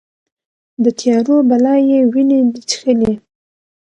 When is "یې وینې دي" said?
1.89-2.61